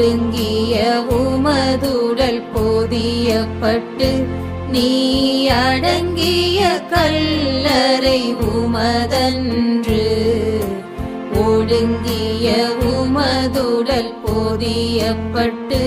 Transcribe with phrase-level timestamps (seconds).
[0.00, 0.74] ஒடுங்கிய
[1.14, 4.08] உமதுடல் போதியப்பட்டு
[4.68, 4.84] நீ
[5.56, 6.60] அடங்கிய
[6.92, 8.20] கல்லறை
[8.52, 9.98] உமதன்று.
[11.44, 12.54] ஒடுங்கிய
[12.92, 15.82] உமதுடல் போதியப்பட்டு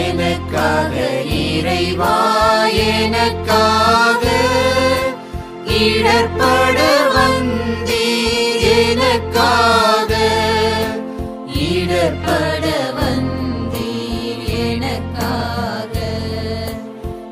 [0.00, 0.94] எனக்காக
[1.46, 2.14] இறைவா
[2.92, 4.24] எனக்காக
[5.80, 6.78] இடர்பட
[7.14, 7.91] வந்த
[9.32, 10.14] எனக்காக
[11.68, 12.64] இடர்பட
[12.98, 15.96] வந்தீர் எனக்காக.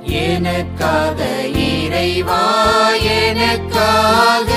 [0.04, 1.20] எனக்காக
[1.52, 2.42] இறைவா
[2.96, 4.50] எனக்காக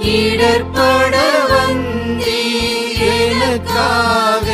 [0.00, 1.16] இடர்பட
[1.52, 4.48] வந்தீர் எனக்காக.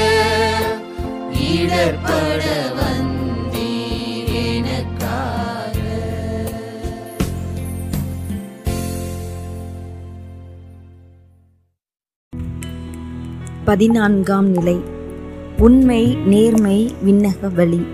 [1.52, 2.44] இடர்பட
[2.78, 5.45] வந்தீர் எனக்காக.
[13.66, 14.80] பதினான்காம் நிலை.
[15.58, 17.86] உண்மை நேர்மை விண்ணக வழி.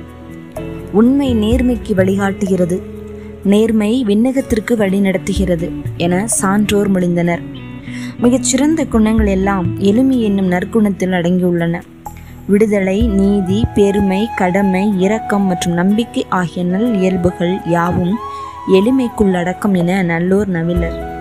[0.92, 2.81] உண்மை நேர்மைக்கு வழிகாட்டுகிறது.
[3.45, 7.42] நேர்மை விண்ணகத்திற்கு வழி நடத்துகிறது என சான்றோர் மொழிந்தனர்
[8.19, 11.81] மிகச்சிறந்த குணங்கள் எல்லாம் எளிமை என்னும் நற்குணத்தில் அடங்கியுள்ளன.
[12.47, 18.17] விடுதலை நீதி பெருமை கடமை இரக்கம் மற்றும் நம்பிக்கை ஆகிய நல் இயல்புகள் யாவும்
[18.73, 21.12] எளிமைக்குள் அடக்கம் என நல்லோர் நவிலர்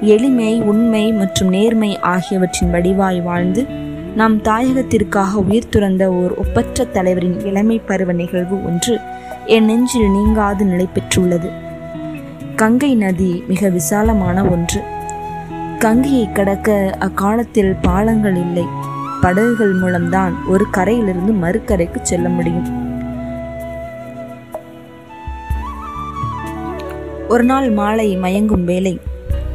[0.00, 3.66] எளிமை உண்மை மற்றும் நேர்மை ஆகியவற்றின் வடிவாய் வாழ்ந்து
[4.16, 8.98] நம் தாயகத்திற்காக உயிர் துறந்த ஓர் ஒப்பற்ற தலைவரின் இளமை பருவ நிகழ்வு ஒன்று
[9.46, 11.50] என் நெஞ்சில் நீங்காது நிலை பெற்றுள்ளது.
[12.56, 14.80] கங்கை நதி மிக விசாலமான ஒன்று.
[15.78, 18.64] கங்கையை கடக்க அக்காலத்தில் பாலங்கள் இல்லை.
[19.20, 22.86] படகுகள் மூலம்தான் ஒரு கரையிலிருந்து மறுகரைக்கு செல்ல முடியும்.
[27.28, 29.00] ஒரு நாள் மாலை மயங்கும் வேலை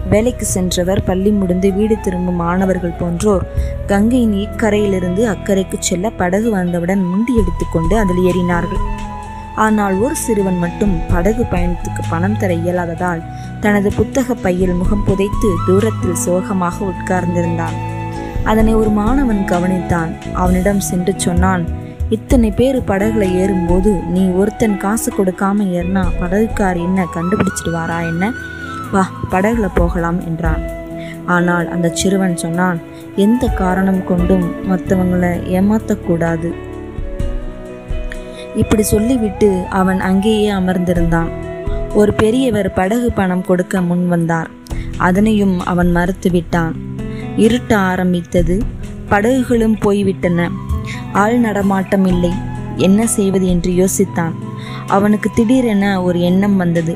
[0.09, 3.45] வேலைக்கு சென்றவர் பள்ளி முடிந்து வீடு திரும்பும் மாணவர்கள் போன்றோர்.
[3.85, 8.83] கங்கையின் இக்கரையிலிருந்து அக்கறைக்கு செல்ல படகு வந்தவுடன் முண்டி எடுத்துக்கொண்டு அதில் ஏறினார்கள்.
[9.55, 13.21] ஆனால் ஒரு சிறுவன் மட்டும் படகு பயணத்துக்கு பணம் தர இயலாததால்
[13.59, 17.77] தனது புத்தக பையில் முகம் புதைத்து தூரத்தில் சோகமாக உட்கார்ந்திருந்தான்.
[18.43, 20.11] அதனை ஒரு மாணவன் கவனித்தான்.
[20.33, 21.65] அவனிடம் சென்று சொன்னான்
[22.09, 28.31] இத்தனை பேர் படகுல ஏறும்போது நீ ஒருத்தன் காசு கொடுக்காம ஏறினா படகுக்கார் என்ன கண்டுபிடிச்சிடுவாரா என்ன?
[28.93, 30.63] வா படகுல போகலாம் என்றான்.
[31.25, 32.79] ஆனால் அந்த சிறுவன் சொன்னான்
[33.15, 36.49] எந்த காரணம் கொண்டும் மற்றவங்களை ஏமாத்தக்கூடாது.
[38.55, 41.31] இப்படி சொல்லிவிட்டு அவன் அங்கேயே அமர்ந்திருந்தான்.
[41.93, 44.49] ஒரு பெரியவர் படகு பணம் கொடுக்க முன் வந்தார்
[44.97, 46.73] அதனையும் அவன் மறுத்துவிட்டான்
[47.35, 48.55] இருட்ட ஆரம்பித்தது
[49.09, 50.49] படகுகளும் போய்விட்டன.
[51.23, 52.33] ஆள் நடமாட்டம் இல்லை
[52.77, 54.35] என்ன செய்வது என்று யோசித்தான்.
[54.87, 56.95] அவனுக்கு திடீரென ஒரு எண்ணம் வந்தது.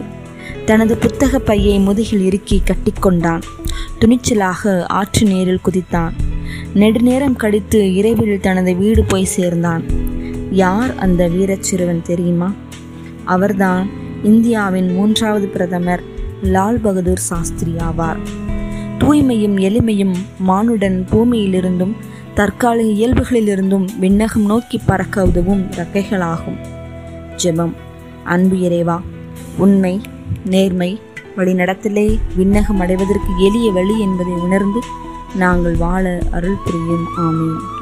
[0.68, 3.42] தனது புத்தக பையை முதுகில் இறுக்கி கட்டிக்கொண்டான்.
[4.00, 6.12] துணிச்சலாக ஆற்று நீரில் குதித்தான்.
[6.74, 9.84] நெடுநேரம் கழித்து இரவில் தனது வீடு போய் சேர்ந்தான்.
[10.52, 12.54] யார் அந்த வீரச் சிறுவன் தெரியுமா?
[13.26, 13.90] அவர்தான்
[14.24, 16.04] இந்தியாவின் மூன்றாவது பிரதமர்
[16.44, 18.20] லால் பகதூர் சாஸ்திரி ஆவார்.
[19.00, 20.16] தூய்மையும் எளிமையும்
[20.48, 21.94] மானுடன் பூமியிலிருந்தும்
[22.34, 26.58] தற்காலிக இயல்புகளிலிருந்தும் விண்ணகம் நோக்கி பறக்க உதவும் ரக்கைகளாகும்.
[27.36, 27.74] ஜெபம்.
[28.24, 29.02] அன்பு இறைவா
[29.58, 30.02] உண்மை
[30.46, 31.02] நேர்மை
[31.38, 34.80] வழிநடத்தலே விண்ணகம் அடைவதற்கு எளிய வழி என்பதை உணர்ந்து
[35.36, 37.08] நாங்கள் வாழ அருள் புரியும்.
[37.18, 37.77] ஆமீன்.